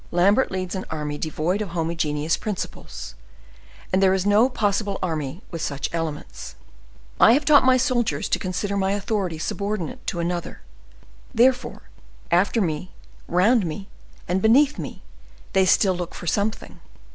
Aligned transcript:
Lambert 0.09 0.49
leads 0.49 0.73
an 0.73 0.83
army 0.89 1.19
devoid 1.19 1.61
of 1.61 1.69
homogeneous 1.69 2.35
principles, 2.35 3.13
and 3.93 4.01
there 4.01 4.15
is 4.15 4.25
no 4.25 4.49
possible 4.49 4.97
army 5.03 5.43
with 5.51 5.61
such 5.61 5.93
elements. 5.93 6.55
I 7.19 7.33
have 7.33 7.45
taught 7.45 7.63
my 7.63 7.77
soldiers 7.77 8.27
to 8.29 8.39
consider 8.39 8.75
my 8.75 8.93
authority 8.93 9.37
subordinate 9.37 10.07
to 10.07 10.19
another, 10.19 10.61
therefore, 11.35 11.83
after 12.31 12.61
me, 12.61 12.93
round 13.27 13.63
me, 13.63 13.89
and 14.27 14.41
beneath 14.41 14.79
me, 14.79 15.03
they 15.53 15.67
still 15.67 15.93
look 15.93 16.15
for 16.15 16.25
something. 16.25 16.79